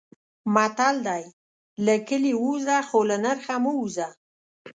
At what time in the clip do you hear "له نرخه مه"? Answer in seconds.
3.09-3.71